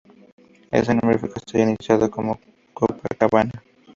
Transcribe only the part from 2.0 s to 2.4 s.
como